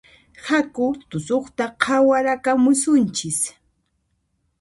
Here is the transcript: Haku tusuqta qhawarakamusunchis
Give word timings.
Haku 0.45 0.85
tusuqta 1.09 1.65
qhawarakamusunchis 1.81 3.39